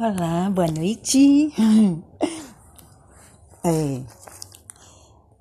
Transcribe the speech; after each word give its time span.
Olá, 0.00 0.48
boa 0.48 0.68
noite. 0.68 1.52
É, 3.64 4.00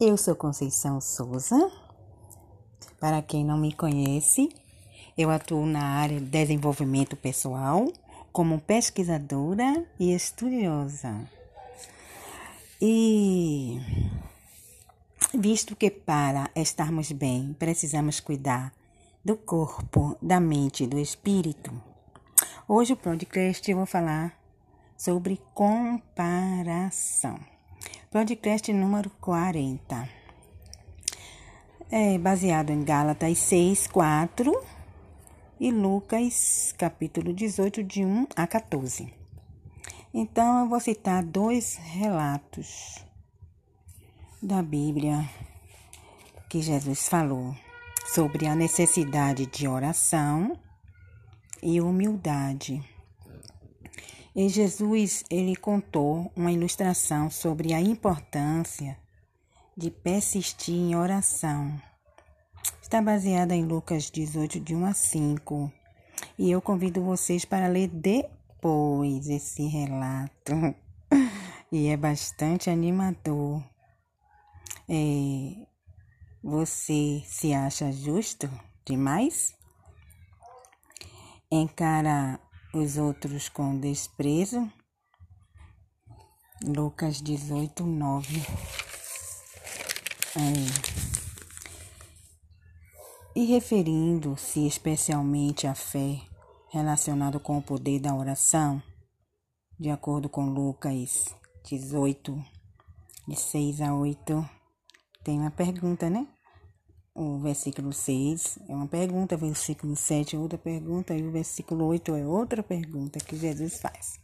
eu 0.00 0.16
sou 0.16 0.34
Conceição 0.34 0.98
Souza. 0.98 1.70
Para 2.98 3.20
quem 3.20 3.44
não 3.44 3.58
me 3.58 3.70
conhece, 3.70 4.48
eu 5.16 5.30
atuo 5.30 5.66
na 5.66 5.84
área 5.84 6.18
de 6.18 6.24
desenvolvimento 6.24 7.14
pessoal 7.14 7.92
como 8.32 8.58
pesquisadora 8.58 9.84
e 10.00 10.14
estudiosa. 10.14 11.14
E 12.80 13.78
visto 15.34 15.76
que 15.76 15.90
para 15.90 16.50
estarmos 16.56 17.12
bem 17.12 17.54
precisamos 17.58 18.18
cuidar 18.18 18.72
do 19.22 19.36
corpo, 19.36 20.16
da 20.22 20.40
mente 20.40 20.84
e 20.84 20.86
do 20.86 20.98
espírito, 20.98 21.70
hoje 22.66 22.94
o 22.94 22.96
podcast 22.96 23.70
eu 23.70 23.76
vou 23.76 23.86
falar 23.86 24.37
sobre 24.98 25.40
comparação. 25.54 27.38
Podcast 28.10 28.72
número 28.72 29.08
40. 29.20 30.08
É 31.88 32.18
baseado 32.18 32.70
em 32.70 32.82
Gálatas 32.82 33.38
6, 33.38 33.86
4 33.86 34.52
e 35.60 35.70
Lucas, 35.70 36.74
capítulo 36.76 37.32
18, 37.32 37.84
de 37.84 38.04
1 38.04 38.26
a 38.34 38.44
14. 38.44 39.14
Então, 40.12 40.62
eu 40.62 40.68
vou 40.68 40.80
citar 40.80 41.22
dois 41.22 41.76
relatos 41.76 42.96
da 44.42 44.60
Bíblia 44.62 45.24
que 46.48 46.60
Jesus 46.60 47.08
falou 47.08 47.54
sobre 48.12 48.48
a 48.48 48.56
necessidade 48.56 49.46
de 49.46 49.68
oração 49.68 50.58
e 51.62 51.80
humildade. 51.80 52.97
E 54.38 54.48
Jesus, 54.48 55.24
ele 55.28 55.56
contou 55.56 56.30
uma 56.36 56.52
ilustração 56.52 57.28
sobre 57.28 57.74
a 57.74 57.80
importância 57.80 58.96
de 59.76 59.90
persistir 59.90 60.76
em 60.76 60.94
oração. 60.94 61.76
Está 62.80 63.02
baseada 63.02 63.52
em 63.52 63.64
Lucas 63.64 64.08
18, 64.08 64.60
de 64.60 64.76
1 64.76 64.86
a 64.86 64.94
5. 64.94 65.72
E 66.38 66.52
eu 66.52 66.62
convido 66.62 67.02
vocês 67.02 67.44
para 67.44 67.66
ler 67.66 67.88
depois 67.88 69.28
esse 69.28 69.66
relato. 69.66 70.52
E 71.72 71.88
é 71.88 71.96
bastante 71.96 72.70
animador. 72.70 73.62
É, 74.88 75.66
você 76.42 77.22
se 77.26 77.52
acha 77.52 77.92
justo 77.92 78.48
demais? 78.86 79.52
Encara 81.50 82.40
os 82.72 82.96
outros 82.96 83.48
com 83.48 83.78
desprezo. 83.78 84.70
Lucas 86.64 87.20
18, 87.20 87.84
9. 87.84 88.40
É. 90.36 90.98
E 93.34 93.44
referindo-se 93.44 94.66
especialmente 94.66 95.66
à 95.66 95.74
fé 95.74 96.20
relacionada 96.70 97.38
com 97.38 97.58
o 97.58 97.62
poder 97.62 98.00
da 98.00 98.14
oração, 98.14 98.82
de 99.78 99.90
acordo 99.90 100.28
com 100.28 100.46
Lucas 100.46 101.34
18, 101.64 102.44
de 103.26 103.36
6 103.36 103.80
a 103.80 103.94
8, 103.94 104.48
tem 105.22 105.38
uma 105.38 105.50
pergunta, 105.50 106.10
né? 106.10 106.26
O 107.18 107.36
versículo 107.40 107.92
6 107.92 108.60
é 108.68 108.72
uma 108.72 108.86
pergunta, 108.86 109.34
o 109.34 109.38
versículo 109.38 109.96
7 109.96 110.36
é 110.36 110.38
outra 110.38 110.56
pergunta, 110.56 111.12
e 111.16 111.26
o 111.26 111.32
versículo 111.32 111.84
8 111.86 112.14
é 112.14 112.24
outra 112.24 112.62
pergunta 112.62 113.18
que 113.18 113.36
Jesus 113.36 113.80
faz. 113.80 114.20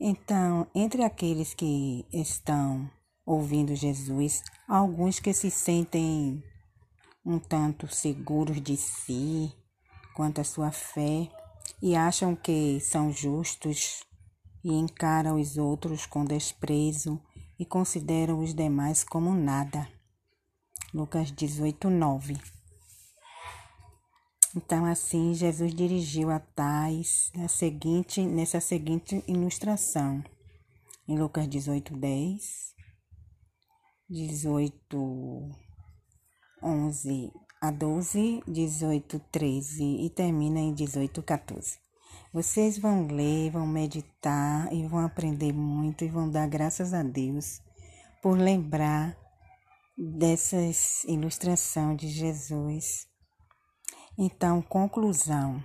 Então, 0.00 0.66
entre 0.74 1.04
aqueles 1.04 1.52
que 1.52 2.06
estão 2.10 2.90
ouvindo 3.26 3.74
Jesus, 3.74 4.42
alguns 4.66 5.20
que 5.20 5.34
se 5.34 5.50
sentem 5.50 6.42
um 7.26 7.38
tanto 7.38 7.86
seguros 7.94 8.58
de 8.62 8.78
si 8.78 9.52
quanto 10.14 10.40
à 10.40 10.44
sua 10.44 10.72
fé 10.72 11.28
e 11.82 11.94
acham 11.94 12.34
que 12.34 12.80
são 12.80 13.12
justos 13.12 14.02
e 14.64 14.72
encaram 14.72 15.38
os 15.38 15.58
outros 15.58 16.06
com 16.06 16.24
desprezo 16.24 17.20
e 17.58 17.66
consideram 17.66 18.42
os 18.42 18.54
demais 18.54 19.04
como 19.04 19.34
nada. 19.34 19.97
Lucas 20.94 21.30
18, 21.30 21.90
9. 21.90 22.34
Então, 24.56 24.86
assim, 24.86 25.34
Jesus 25.34 25.74
dirigiu 25.74 26.30
a 26.30 26.40
tais 26.40 27.30
na 27.34 27.46
seguinte, 27.46 28.22
nessa 28.22 28.58
seguinte 28.58 29.22
ilustração. 29.28 30.24
Em 31.06 31.18
Lucas 31.18 31.46
18, 31.46 31.94
10, 31.94 32.74
18, 34.08 35.50
11 36.62 37.32
a 37.60 37.70
12, 37.70 38.42
18, 38.48 39.18
13 39.30 39.84
e 39.84 40.08
termina 40.08 40.58
em 40.58 40.72
18, 40.72 41.22
14. 41.22 41.76
Vocês 42.32 42.78
vão 42.78 43.06
ler, 43.06 43.50
vão 43.50 43.66
meditar 43.66 44.72
e 44.72 44.86
vão 44.86 45.00
aprender 45.00 45.52
muito 45.52 46.02
e 46.04 46.08
vão 46.08 46.30
dar 46.30 46.48
graças 46.48 46.94
a 46.94 47.02
Deus 47.02 47.60
por 48.22 48.38
lembrar 48.38 49.27
dessas 49.98 51.02
ilustração 51.04 51.96
de 51.96 52.06
Jesus. 52.06 53.08
Então, 54.16 54.62
conclusão. 54.62 55.60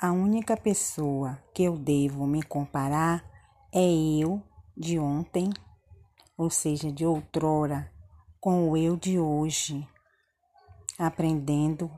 A 0.00 0.12
única 0.12 0.56
pessoa 0.56 1.38
que 1.54 1.62
eu 1.62 1.76
devo 1.76 2.26
me 2.26 2.42
comparar 2.42 3.22
é 3.70 3.84
eu 3.84 4.42
de 4.74 4.98
ontem, 4.98 5.50
ou 6.38 6.48
seja, 6.48 6.90
de 6.90 7.04
outrora, 7.04 7.92
com 8.40 8.70
o 8.70 8.76
eu 8.78 8.96
de 8.96 9.18
hoje, 9.18 9.86
aprendendo 10.98 11.90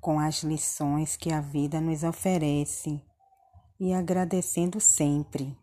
com 0.00 0.18
as 0.18 0.42
lições 0.42 1.14
que 1.14 1.30
a 1.30 1.42
vida 1.42 1.78
nos 1.78 2.02
oferece 2.02 3.02
e 3.78 3.92
agradecendo 3.92 4.80
sempre. 4.80 5.56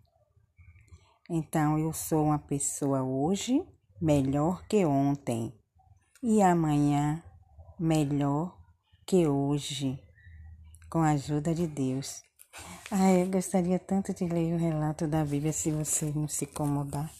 Então, 1.28 1.78
eu 1.78 1.92
sou 1.92 2.26
uma 2.26 2.40
pessoa 2.40 3.04
hoje 3.04 3.66
melhor 4.02 4.66
que 4.68 4.85
ontem 4.85 5.53
e 6.22 6.41
amanhã 6.41 7.24
melhor 7.80 8.58
que 9.06 9.28
hoje, 9.28 10.00
com 10.90 11.00
a 11.00 11.12
ajuda 11.12 11.53
de 11.53 11.68
Deus. 11.68 12.22
Ah, 12.91 13.12
eu 13.12 13.28
gostaria 13.28 13.80
tanto 13.80 14.13
de 14.13 14.25
ler 14.25 14.53
o 14.53 14.57
relato 14.57 15.07
da 15.07 15.24
Bíblia 15.24 15.53
se 15.53 15.72
você 15.72 16.12
não 16.12 16.28
se 16.28 16.46
incomodar. 16.46 17.12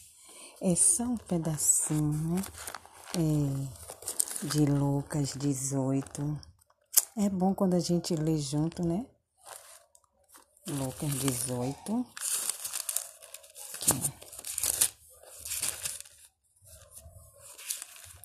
É 0.61 0.75
só 0.75 1.03
um 1.03 1.17
pedacinho, 1.17 2.35
né? 2.35 2.43
É, 3.16 4.47
de 4.47 4.66
Lucas 4.66 5.33
18. 5.33 6.39
É 7.17 7.29
bom 7.29 7.53
quando 7.53 7.75
a 7.75 7.79
gente 7.79 8.16
lê 8.16 8.37
junto, 8.37 8.85
né? 8.85 9.05
Lucas 10.67 11.11
18. 11.13 12.05
Aqui. 13.75 14.26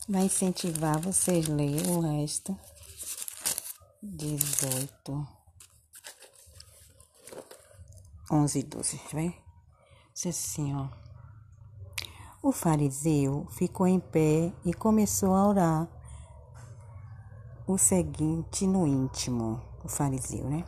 Vai 0.09 0.25
incentivar 0.25 0.99
vocês 1.01 1.49
a 1.49 1.53
ler 1.53 1.87
o 1.87 2.01
resto. 2.01 2.59
18, 4.03 5.29
11 8.31 8.59
e 8.59 8.63
12, 8.63 9.01
vai? 9.13 9.39
Diz 10.15 10.27
assim, 10.27 10.75
ó. 10.75 10.89
O 12.43 12.51
fariseu 12.51 13.47
ficou 13.51 13.87
em 13.87 14.01
pé 14.01 14.53
e 14.65 14.75
começou 14.75 15.35
a 15.35 15.47
orar 15.47 15.89
o 17.67 17.79
seguinte 17.79 18.67
no 18.67 18.87
íntimo, 18.87 19.63
o 19.85 19.89
fariseu, 19.89 20.45
né? 20.51 20.65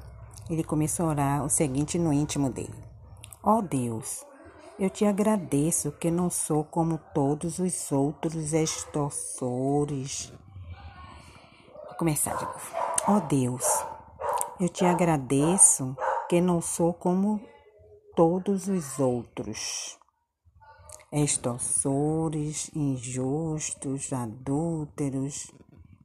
Ele 0.48 0.62
começou 0.62 1.06
a 1.06 1.08
orar 1.08 1.44
o 1.44 1.48
seguinte 1.48 1.98
no 1.98 2.12
íntimo 2.12 2.50
dele: 2.50 2.84
Ó 3.42 3.58
oh 3.58 3.62
Deus, 3.62 4.24
eu 4.78 4.90
te 4.90 5.04
agradeço 5.04 5.92
que 5.92 6.10
não 6.10 6.28
sou 6.28 6.64
como 6.64 6.98
todos 7.14 7.58
os 7.58 7.92
outros 7.92 8.52
extorsores. 8.52 10.32
Vou 11.86 11.94
começar 11.96 12.34
de 12.36 12.44
novo. 12.44 12.74
Ó 13.06 13.16
oh 13.16 13.20
Deus, 13.20 13.64
eu 14.58 14.68
te 14.68 14.84
agradeço 14.84 15.96
que 16.28 16.40
não 16.40 16.60
sou 16.60 16.92
como 16.92 17.40
todos 18.16 18.66
os 18.66 18.98
outros 18.98 19.96
extorsores, 21.12 22.68
injustos, 22.74 24.12
adúlteros, 24.12 25.52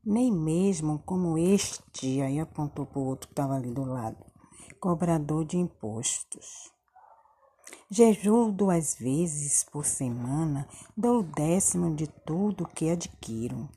nem 0.06 0.32
mesmo 0.32 1.00
como 1.00 1.40
este, 1.40 2.22
aí 2.22 2.40
apontou 2.40 2.86
para 2.86 3.00
o 3.00 3.06
outro 3.06 3.28
que 3.28 3.34
estava 3.34 3.56
ali 3.56 3.74
do 3.74 3.84
lado, 3.84 4.24
cobrador 4.80 5.44
de 5.46 5.58
impostos. 5.58 6.79
Jejuo 7.90 8.52
duas 8.52 8.96
vezes 8.96 9.64
por 9.64 9.86
semana, 9.86 10.68
dou 10.96 11.20
o 11.20 11.24
décimo 11.24 11.96
de 11.96 12.08
tudo 12.08 12.68
que 12.68 12.90
adquiro. 12.90 13.68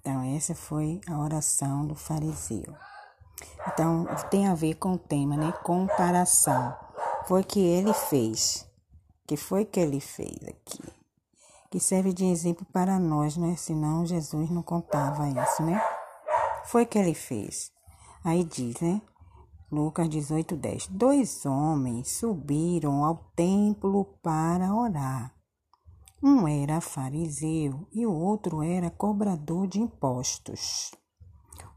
Então, 0.00 0.22
essa 0.36 0.54
foi 0.54 1.00
a 1.06 1.18
oração 1.18 1.86
do 1.86 1.94
fariseu. 1.94 2.74
Então, 3.66 4.06
tem 4.30 4.46
a 4.46 4.54
ver 4.54 4.74
com 4.74 4.92
o 4.92 4.98
tema, 4.98 5.36
né? 5.36 5.52
Comparação. 5.62 6.74
foi 7.26 7.44
que 7.44 7.60
ele 7.60 7.92
fez? 7.92 8.68
que 9.28 9.36
foi 9.36 9.66
que 9.66 9.78
ele 9.78 10.00
fez 10.00 10.38
aqui? 10.48 10.82
Que 11.70 11.78
serve 11.78 12.14
de 12.14 12.24
exemplo 12.24 12.66
para 12.72 12.98
nós, 12.98 13.36
né? 13.36 13.54
Senão 13.56 14.06
Jesus 14.06 14.48
não 14.48 14.62
contava 14.62 15.28
isso, 15.28 15.62
né? 15.62 15.78
Foi 16.64 16.86
que 16.86 16.98
ele 16.98 17.12
fez. 17.12 17.70
Aí 18.24 18.42
diz, 18.42 18.80
né? 18.80 19.02
Lucas 19.70 20.08
18, 20.08 20.56
10. 20.56 20.86
Dois 20.88 21.44
homens 21.44 22.12
subiram 22.12 23.04
ao 23.04 23.16
templo 23.36 24.04
para 24.22 24.74
orar. 24.74 25.34
Um 26.22 26.48
era 26.48 26.80
fariseu 26.80 27.86
e 27.92 28.06
o 28.06 28.12
outro 28.12 28.62
era 28.62 28.90
cobrador 28.90 29.66
de 29.66 29.78
impostos. 29.78 30.90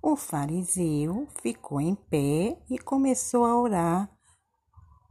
O 0.01 0.15
fariseu 0.15 1.27
ficou 1.41 1.81
em 1.81 1.93
pé 1.93 2.57
e 2.69 2.79
começou 2.79 3.45
a 3.45 3.59
orar 3.59 4.09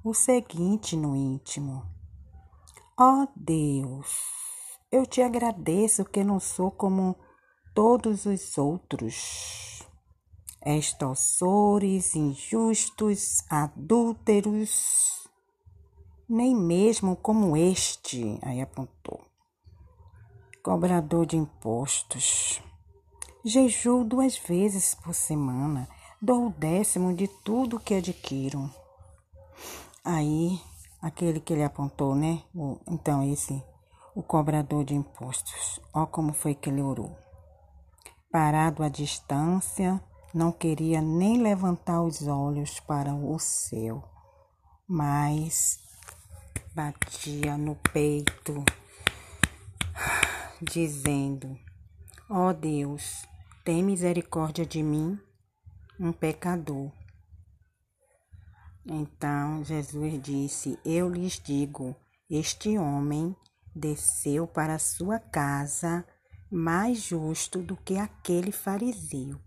o 0.02 0.14
seguinte 0.14 0.96
no 0.96 1.14
íntimo: 1.14 1.84
Ó 2.98 3.24
oh 3.24 3.28
Deus, 3.36 4.08
eu 4.90 5.06
te 5.06 5.20
agradeço 5.20 6.04
que 6.04 6.24
não 6.24 6.40
sou 6.40 6.70
como 6.70 7.14
todos 7.74 8.26
os 8.26 8.58
outros, 8.58 9.79
extorsores, 10.64 12.14
injustos, 12.14 13.42
adúlteros, 13.48 15.28
nem 16.28 16.54
mesmo 16.54 17.16
como 17.16 17.56
este, 17.56 18.38
aí 18.42 18.60
apontou, 18.60 19.20
cobrador 20.62 21.26
de 21.26 21.36
impostos. 21.36 22.62
Jejuo 23.44 24.04
duas 24.04 24.36
vezes 24.36 24.94
por 24.94 25.14
semana, 25.14 25.88
dou 26.20 26.48
o 26.48 26.50
décimo 26.50 27.14
de 27.14 27.26
tudo 27.26 27.80
que 27.80 27.94
adquiro. 27.94 28.70
Aí, 30.04 30.60
aquele 31.00 31.40
que 31.40 31.52
ele 31.52 31.64
apontou, 31.64 32.14
né? 32.14 32.42
O, 32.54 32.78
então, 32.88 33.22
esse, 33.22 33.62
o 34.14 34.22
cobrador 34.22 34.84
de 34.84 34.94
impostos. 34.94 35.80
Ó 35.94 36.06
como 36.06 36.32
foi 36.32 36.54
que 36.54 36.68
ele 36.68 36.82
orou. 36.82 37.16
Parado 38.30 38.82
à 38.82 38.88
distância, 38.88 40.02
não 40.32 40.52
queria 40.52 41.00
nem 41.00 41.42
levantar 41.42 42.02
os 42.02 42.26
olhos 42.26 42.80
para 42.80 43.14
o 43.14 43.38
céu, 43.38 44.04
mas 44.86 45.78
batia 46.74 47.56
no 47.56 47.76
peito, 47.92 48.64
dizendo: 50.62 51.58
Ó 52.28 52.48
oh 52.48 52.52
Deus, 52.52 53.26
tem 53.64 53.82
misericórdia 53.82 54.64
de 54.64 54.82
mim, 54.82 55.18
um 55.98 56.12
pecador. 56.12 56.92
Então 58.86 59.64
Jesus 59.64 60.22
disse: 60.22 60.78
Eu 60.84 61.08
lhes 61.08 61.40
digo: 61.40 61.96
este 62.30 62.78
homem 62.78 63.34
desceu 63.74 64.46
para 64.46 64.78
sua 64.78 65.18
casa 65.18 66.06
mais 66.50 66.98
justo 66.98 67.60
do 67.60 67.76
que 67.76 67.96
aquele 67.96 68.52
fariseu, 68.52 69.40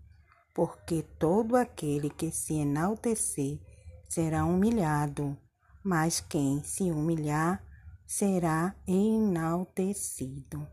porque 0.54 1.02
todo 1.18 1.56
aquele 1.56 2.08
que 2.08 2.30
se 2.30 2.54
enaltecer 2.54 3.60
será 4.08 4.44
humilhado, 4.44 5.36
mas 5.82 6.20
quem 6.20 6.62
se 6.62 6.92
humilhar 6.92 7.62
será 8.06 8.76
enaltecido. 8.86 10.66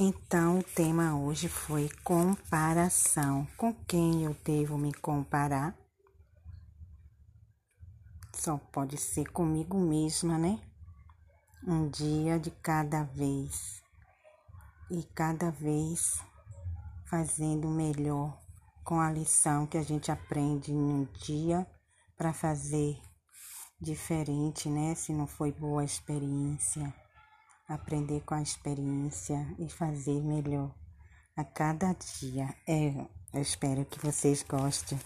Então, 0.00 0.58
o 0.58 0.64
tema 0.64 1.16
hoje 1.16 1.48
foi 1.48 1.88
comparação. 2.02 3.46
Com 3.56 3.72
quem 3.72 4.24
eu 4.24 4.34
devo 4.44 4.76
me 4.76 4.92
comparar? 4.92 5.78
Só 8.34 8.56
pode 8.56 8.96
ser 8.96 9.30
comigo 9.30 9.78
mesma, 9.78 10.36
né? 10.38 10.58
Um 11.64 11.88
dia 11.88 12.40
de 12.40 12.50
cada 12.50 13.04
vez. 13.04 13.80
E 14.90 15.04
cada 15.14 15.52
vez 15.52 16.20
fazendo 17.06 17.68
melhor 17.68 18.41
com 18.84 19.00
a 19.00 19.10
lição 19.10 19.66
que 19.66 19.78
a 19.78 19.82
gente 19.82 20.10
aprende 20.10 20.72
em 20.72 20.76
um 20.76 21.04
dia 21.24 21.66
para 22.16 22.32
fazer 22.32 23.00
diferente, 23.80 24.68
né? 24.68 24.94
Se 24.94 25.12
não 25.12 25.26
foi 25.26 25.52
boa 25.52 25.82
a 25.82 25.84
experiência 25.84 26.92
aprender 27.74 28.20
com 28.22 28.34
a 28.34 28.42
experiência 28.42 29.46
e 29.58 29.68
fazer 29.68 30.20
melhor 30.20 30.74
a 31.36 31.44
cada 31.44 31.94
dia. 32.18 32.54
É, 32.66 33.06
eu 33.32 33.40
espero 33.40 33.84
que 33.84 33.98
vocês 34.04 34.42
gostem, 34.42 34.98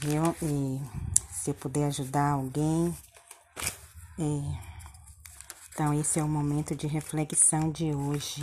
viu? 0.00 0.34
E 0.42 0.80
se 1.30 1.50
eu 1.50 1.54
puder 1.54 1.86
ajudar 1.86 2.32
alguém, 2.32 2.96
é, 4.18 4.74
então 5.72 5.94
esse 5.94 6.18
é 6.18 6.24
o 6.24 6.28
momento 6.28 6.74
de 6.74 6.86
reflexão 6.86 7.70
de 7.70 7.94
hoje. 7.94 8.42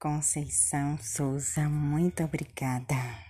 Conceição 0.00 0.96
Souza, 0.96 1.68
muito 1.68 2.24
obrigada. 2.24 3.29